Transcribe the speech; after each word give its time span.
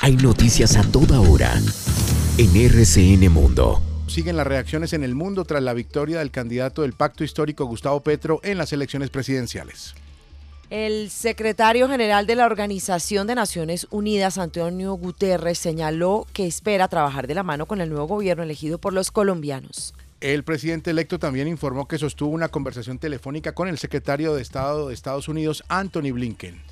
Hay 0.00 0.16
noticias 0.16 0.76
a 0.76 0.82
toda 0.82 1.20
hora 1.20 1.52
en 2.38 2.56
RCN 2.56 3.32
Mundo. 3.32 3.82
Siguen 4.06 4.36
las 4.36 4.46
reacciones 4.46 4.92
en 4.92 5.02
el 5.02 5.16
mundo 5.16 5.44
tras 5.44 5.60
la 5.60 5.74
victoria 5.74 6.20
del 6.20 6.30
candidato 6.30 6.82
del 6.82 6.92
pacto 6.92 7.24
histórico 7.24 7.64
Gustavo 7.64 8.00
Petro 8.00 8.38
en 8.44 8.58
las 8.58 8.72
elecciones 8.72 9.10
presidenciales. 9.10 9.96
El 10.70 11.10
secretario 11.10 11.88
general 11.88 12.28
de 12.28 12.36
la 12.36 12.46
Organización 12.46 13.26
de 13.26 13.34
Naciones 13.34 13.88
Unidas, 13.90 14.38
Antonio 14.38 14.94
Guterres, 14.94 15.58
señaló 15.58 16.28
que 16.32 16.46
espera 16.46 16.86
trabajar 16.86 17.26
de 17.26 17.34
la 17.34 17.42
mano 17.42 17.66
con 17.66 17.80
el 17.80 17.90
nuevo 17.90 18.06
gobierno 18.06 18.44
elegido 18.44 18.78
por 18.78 18.92
los 18.92 19.10
colombianos. 19.10 19.94
El 20.20 20.44
presidente 20.44 20.90
electo 20.90 21.18
también 21.18 21.48
informó 21.48 21.88
que 21.88 21.98
sostuvo 21.98 22.30
una 22.30 22.48
conversación 22.48 23.00
telefónica 23.00 23.52
con 23.52 23.66
el 23.66 23.78
secretario 23.78 24.32
de 24.34 24.42
Estado 24.42 24.88
de 24.88 24.94
Estados 24.94 25.26
Unidos, 25.26 25.64
Anthony 25.68 26.12
Blinken 26.12 26.62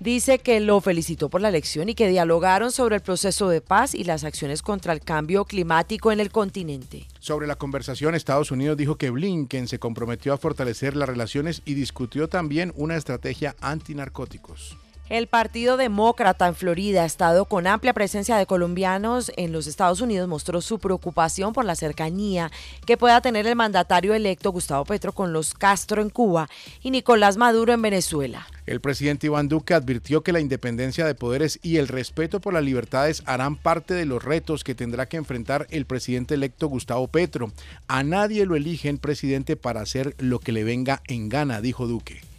dice 0.00 0.38
que 0.38 0.58
lo 0.60 0.80
felicitó 0.80 1.28
por 1.28 1.40
la 1.40 1.50
elección 1.50 1.88
y 1.88 1.94
que 1.94 2.08
dialogaron 2.08 2.72
sobre 2.72 2.96
el 2.96 3.02
proceso 3.02 3.48
de 3.48 3.60
paz 3.60 3.94
y 3.94 4.04
las 4.04 4.24
acciones 4.24 4.62
contra 4.62 4.92
el 4.92 5.00
cambio 5.00 5.44
climático 5.44 6.10
en 6.10 6.20
el 6.20 6.30
continente. 6.30 7.06
Sobre 7.20 7.46
la 7.46 7.56
conversación, 7.56 8.14
Estados 8.14 8.50
Unidos 8.50 8.76
dijo 8.76 8.96
que 8.96 9.10
Blinken 9.10 9.68
se 9.68 9.78
comprometió 9.78 10.32
a 10.32 10.38
fortalecer 10.38 10.96
las 10.96 11.08
relaciones 11.08 11.62
y 11.64 11.74
discutió 11.74 12.28
también 12.28 12.72
una 12.74 12.96
estrategia 12.96 13.54
antinarcóticos. 13.60 14.76
El 15.10 15.26
Partido 15.26 15.76
Demócrata 15.76 16.46
en 16.46 16.54
Florida, 16.54 17.04
estado 17.04 17.44
con 17.44 17.66
amplia 17.66 17.92
presencia 17.92 18.36
de 18.36 18.46
colombianos 18.46 19.32
en 19.36 19.50
los 19.50 19.66
Estados 19.66 20.00
Unidos, 20.00 20.28
mostró 20.28 20.60
su 20.60 20.78
preocupación 20.78 21.52
por 21.52 21.64
la 21.64 21.74
cercanía 21.74 22.52
que 22.86 22.96
pueda 22.96 23.20
tener 23.20 23.44
el 23.48 23.56
mandatario 23.56 24.14
electo 24.14 24.52
Gustavo 24.52 24.84
Petro 24.84 25.12
con 25.12 25.32
los 25.32 25.52
Castro 25.52 26.00
en 26.00 26.10
Cuba 26.10 26.48
y 26.80 26.92
Nicolás 26.92 27.36
Maduro 27.36 27.72
en 27.72 27.82
Venezuela. 27.82 28.46
El 28.70 28.80
presidente 28.80 29.26
Iván 29.26 29.48
Duque 29.48 29.74
advirtió 29.74 30.22
que 30.22 30.30
la 30.30 30.38
independencia 30.38 31.04
de 31.04 31.16
poderes 31.16 31.58
y 31.60 31.78
el 31.78 31.88
respeto 31.88 32.40
por 32.40 32.54
las 32.54 32.62
libertades 32.62 33.24
harán 33.26 33.56
parte 33.56 33.94
de 33.94 34.06
los 34.06 34.22
retos 34.22 34.62
que 34.62 34.76
tendrá 34.76 35.06
que 35.06 35.16
enfrentar 35.16 35.66
el 35.70 35.86
presidente 35.86 36.34
electo 36.34 36.68
Gustavo 36.68 37.08
Petro. 37.08 37.50
A 37.88 38.04
nadie 38.04 38.46
lo 38.46 38.54
eligen 38.54 38.98
presidente 38.98 39.56
para 39.56 39.80
hacer 39.80 40.14
lo 40.18 40.38
que 40.38 40.52
le 40.52 40.62
venga 40.62 41.02
en 41.08 41.28
gana, 41.28 41.60
dijo 41.60 41.88
Duque 41.88 42.29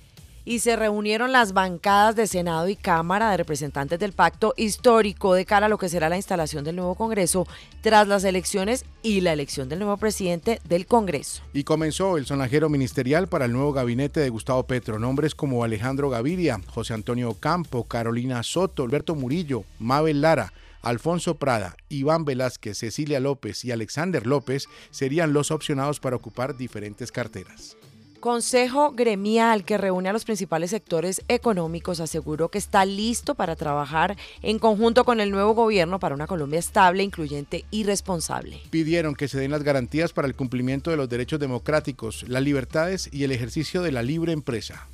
y 0.46 0.60
se 0.60 0.76
reunieron 0.76 1.32
las 1.32 1.54
bancadas 1.54 2.16
de 2.16 2.28
Senado 2.28 2.68
y 2.70 2.76
Cámara 2.76 3.32
de 3.32 3.38
Representantes 3.38 4.00
del 4.00 4.14
Pacto 4.14 4.54
Histórico 4.58 5.34
de 5.34 5.46
cara 5.46 5.68
a 5.68 5.70
lo 5.70 5.78
que 5.78 5.90
será 5.90 6.10
la 6.10 6.18
instalación 6.18 6.64
del 6.64 6.76
nuevo 6.76 6.96
Congreso 6.96 7.48
tras 7.82 8.08
las 8.08 8.24
elecciones 8.24 8.86
y 9.04 9.22
la 9.22 9.34
elección 9.34 9.70
del 9.70 9.80
nuevo 9.80 9.98
presidente 9.98 10.60
del 10.68 10.86
Congreso. 10.86 11.42
Y 11.54 11.64
comenzó 11.64 12.18
el 12.18 12.26
sonajero 12.26 12.70
ministerial 12.70 13.28
para 13.28 13.46
el 13.46 13.54
nuevo 13.54 13.74
gabinete 13.74 14.20
de 14.20 14.30
Gustavo 14.30 14.64
Petro. 14.64 15.00
Nombres 15.00 15.36
como 15.36 15.64
Alejandro 15.64 16.10
Gaviria, 16.10 16.62
José 16.68 16.94
Antonio 16.94 17.34
Campo, 17.34 17.86
Carolina 17.86 18.44
Soto, 18.44 18.84
Alberto 18.84 19.16
Murillo, 19.16 19.64
Mabel 19.80 20.22
Lara, 20.22 20.54
Alfonso 20.82 21.36
Prada, 21.36 21.76
Iván 21.90 22.26
Velázquez, 22.26 22.78
Cecilia 22.80 23.20
López 23.20 23.64
y 23.66 23.72
Alexander 23.72 24.26
López 24.26 24.68
serían 24.90 25.34
los 25.34 25.52
opcionados 25.52 26.00
para 26.00 26.16
ocupar 26.16 26.58
diferentes 26.58 27.12
carteras. 27.12 27.78
Consejo 28.22 28.92
Gremial 28.92 29.66
que 29.66 29.80
reúne 29.80 30.08
a 30.10 30.14
los 30.14 30.26
principales 30.26 30.70
sectores 30.70 31.24
económicos 31.28 32.00
aseguró 32.00 32.50
que 32.50 32.60
está 32.60 32.86
listo 32.86 33.34
para 33.34 33.56
trabajar 33.56 34.16
en 34.44 34.60
conjunto 34.60 35.06
con 35.06 35.20
el 35.20 35.32
nuevo 35.32 35.56
gobierno 35.56 36.00
para 36.00 36.14
una 36.14 36.28
Colombia 36.28 36.60
estable, 36.60 37.02
incluyente 37.02 37.66
y 37.72 37.84
responsable. 37.84 38.62
Pidieron 38.70 39.16
que 39.16 39.28
se 39.28 39.40
den 39.40 39.50
las 39.50 39.64
garantías 39.64 40.14
para 40.14 40.28
el 40.28 40.36
cumplimiento 40.36 40.92
de 40.92 40.98
los 40.98 41.10
derechos 41.10 41.40
democráticos, 41.40 42.24
las 42.28 42.44
libertades 42.44 43.10
y 43.12 43.24
el 43.24 43.32
ejercicio 43.32 43.82
de 43.82 43.92
la 43.92 44.04
libre 44.04 44.34
empresa. 44.34 44.88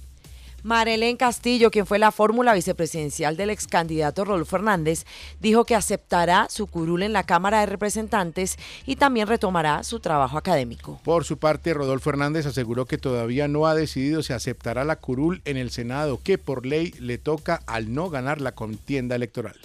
Marelén 0.67 1.15
Castillo, 1.15 1.71
quien 1.71 1.85
fue 1.85 1.97
la 1.97 2.11
fórmula 2.11 2.53
vicepresidencial 2.53 3.37
del 3.37 3.51
ex 3.51 3.67
candidato 3.67 4.25
Rodolfo 4.25 4.57
Hernández, 4.57 5.05
dijo 5.39 5.63
que 5.63 5.75
aceptará 5.75 6.47
su 6.49 6.67
curul 6.67 7.03
en 7.03 7.13
la 7.13 7.23
Cámara 7.23 7.61
de 7.61 7.67
Representantes 7.67 8.57
y 8.85 8.97
también 8.97 9.27
retomará 9.27 9.85
su 9.85 10.01
trabajo 10.01 10.37
académico. 10.37 10.99
Por 11.05 11.23
su 11.23 11.37
parte, 11.37 11.73
Rodolfo 11.73 12.09
Hernández 12.09 12.47
aseguró 12.47 12.85
que 12.85 12.97
todavía 12.97 13.47
no 13.47 13.65
ha 13.65 13.75
decidido 13.75 14.23
si 14.23 14.33
aceptará 14.33 14.83
la 14.83 14.97
curul 14.97 15.41
en 15.45 15.55
el 15.55 15.71
Senado, 15.71 16.19
que 16.21 16.37
por 16.37 16.65
ley 16.65 16.93
le 16.99 17.17
toca 17.17 17.61
al 17.65 17.93
no 17.93 18.09
ganar 18.09 18.41
la 18.41 18.51
contienda 18.51 19.15
electoral. 19.15 19.55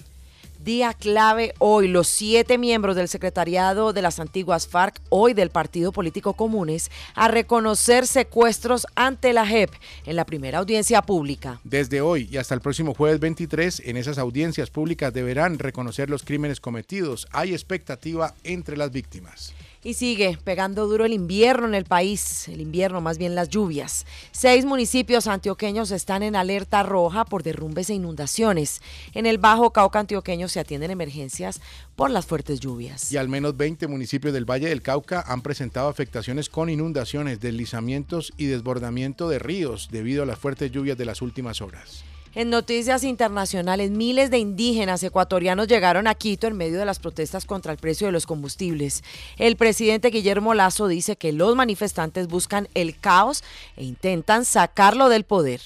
Día 0.64 0.94
clave 0.94 1.54
hoy. 1.58 1.88
Los 1.88 2.06
siete 2.06 2.56
miembros 2.56 2.94
del 2.94 3.08
secretariado 3.08 3.92
de 3.92 4.00
las 4.00 4.20
antiguas 4.20 4.68
FARC, 4.68 5.00
hoy 5.08 5.34
del 5.34 5.50
Partido 5.50 5.90
Político 5.90 6.34
Comunes, 6.34 6.88
a 7.14 7.26
reconocer 7.26 8.06
secuestros 8.06 8.86
ante 8.94 9.32
la 9.32 9.44
JEP 9.44 9.70
en 10.06 10.14
la 10.14 10.24
primera 10.24 10.58
audiencia 10.58 11.02
pública. 11.02 11.60
Desde 11.64 12.00
hoy 12.00 12.28
y 12.30 12.36
hasta 12.36 12.54
el 12.54 12.60
próximo 12.60 12.94
jueves 12.94 13.18
23, 13.18 13.82
en 13.86 13.96
esas 13.96 14.18
audiencias 14.18 14.70
públicas 14.70 15.12
deberán 15.12 15.58
reconocer 15.58 16.08
los 16.08 16.22
crímenes 16.22 16.60
cometidos. 16.60 17.26
Hay 17.32 17.52
expectativa 17.54 18.34
entre 18.44 18.76
las 18.76 18.92
víctimas. 18.92 19.52
Y 19.84 19.94
sigue 19.94 20.38
pegando 20.44 20.86
duro 20.86 21.04
el 21.04 21.12
invierno 21.12 21.66
en 21.66 21.74
el 21.74 21.84
país, 21.84 22.46
el 22.46 22.60
invierno 22.60 23.00
más 23.00 23.18
bien 23.18 23.34
las 23.34 23.48
lluvias. 23.48 24.06
Seis 24.30 24.64
municipios 24.64 25.26
antioqueños 25.26 25.90
están 25.90 26.22
en 26.22 26.36
alerta 26.36 26.84
roja 26.84 27.24
por 27.24 27.42
derrumbes 27.42 27.90
e 27.90 27.94
inundaciones. 27.94 28.80
En 29.12 29.26
el 29.26 29.38
Bajo 29.38 29.72
Cauca 29.72 29.98
antioqueño 29.98 30.46
se 30.46 30.60
atienden 30.60 30.92
emergencias 30.92 31.60
por 31.96 32.10
las 32.10 32.26
fuertes 32.26 32.60
lluvias. 32.60 33.10
Y 33.10 33.16
al 33.16 33.28
menos 33.28 33.56
20 33.56 33.88
municipios 33.88 34.32
del 34.32 34.48
Valle 34.48 34.68
del 34.68 34.82
Cauca 34.82 35.24
han 35.26 35.42
presentado 35.42 35.88
afectaciones 35.88 36.48
con 36.48 36.70
inundaciones, 36.70 37.40
deslizamientos 37.40 38.32
y 38.36 38.46
desbordamiento 38.46 39.28
de 39.28 39.40
ríos 39.40 39.88
debido 39.90 40.22
a 40.22 40.26
las 40.26 40.38
fuertes 40.38 40.70
lluvias 40.70 40.96
de 40.96 41.06
las 41.06 41.22
últimas 41.22 41.60
horas. 41.60 42.04
En 42.34 42.48
noticias 42.48 43.04
internacionales, 43.04 43.90
miles 43.90 44.30
de 44.30 44.38
indígenas 44.38 45.02
ecuatorianos 45.02 45.68
llegaron 45.68 46.06
a 46.06 46.14
Quito 46.14 46.46
en 46.46 46.56
medio 46.56 46.78
de 46.78 46.86
las 46.86 46.98
protestas 46.98 47.44
contra 47.44 47.72
el 47.72 47.78
precio 47.78 48.06
de 48.06 48.12
los 48.12 48.24
combustibles. 48.24 49.04
El 49.36 49.56
presidente 49.56 50.08
Guillermo 50.08 50.54
Lazo 50.54 50.88
dice 50.88 51.16
que 51.16 51.32
los 51.32 51.54
manifestantes 51.56 52.28
buscan 52.28 52.68
el 52.72 52.98
caos 52.98 53.44
e 53.76 53.84
intentan 53.84 54.46
sacarlo 54.46 55.10
del 55.10 55.24
poder. 55.24 55.60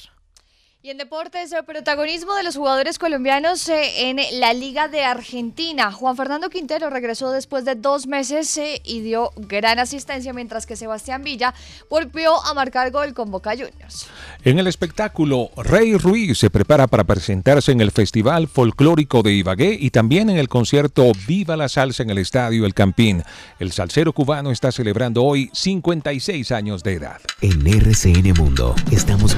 Y 0.87 0.91
en 0.91 0.99
deportes, 0.99 1.51
el 1.51 1.65
protagonismo 1.65 2.37
de 2.37 2.45
los 2.45 2.55
jugadores 2.55 3.01
colombianos 3.01 3.69
eh, 3.69 4.09
en 4.09 4.21
la 4.39 4.53
Liga 4.53 4.87
de 4.87 5.03
Argentina. 5.03 5.91
Juan 5.91 6.17
Fernando 6.17 6.49
Quintero 6.49 6.91
regresó 6.91 7.33
después 7.33 7.65
de 7.65 7.75
dos 7.75 8.07
meses 8.07 8.57
eh, 8.57 8.81
y 8.85 9.01
dio 9.01 9.33
gran 9.35 9.81
asistencia, 9.81 10.33
mientras 10.33 10.65
que 10.65 10.77
Sebastián 10.77 11.25
Villa 11.25 11.53
volvió 11.91 12.41
a 12.41 12.55
marcar 12.55 12.93
gol 12.93 13.15
con 13.15 13.33
Boca 13.33 13.51
Juniors. 13.51 14.07
En 14.45 14.61
el 14.61 14.69
espectáculo, 14.69 15.51
Rey 15.57 15.97
Ruiz 15.97 16.39
se 16.39 16.51
prepara 16.51 16.87
para 16.87 17.03
presentarse 17.03 17.73
en 17.73 17.81
el 17.81 17.91
Festival 17.91 18.47
Folclórico 18.47 19.25
de 19.25 19.33
Ibagué 19.33 19.77
y 19.81 19.91
también 19.91 20.31
en 20.31 20.37
el 20.37 20.49
concierto 20.49 21.11
Viva 21.27 21.57
la 21.57 21.69
Salsa 21.69 22.05
en 22.05 22.11
el 22.11 22.19
Estadio 22.19 22.65
El 22.65 22.75
Campín. 22.75 23.25
El 23.59 23.73
salsero 23.73 24.13
cubano 24.13 24.53
está 24.53 24.71
celebrando 24.71 25.25
hoy 25.25 25.51
56 25.53 26.53
años 26.53 26.85
de 26.85 26.93
edad. 26.93 27.21
En 27.41 27.67
RCN 27.67 28.35
Mundo 28.35 28.77
estamos 28.93 29.35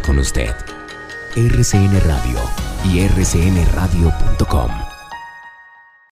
con 0.00 0.18
usted. 0.20 0.54
RCN 1.34 2.00
Radio 2.04 2.38
y 2.84 3.06
rcnradio.com. 3.08 4.95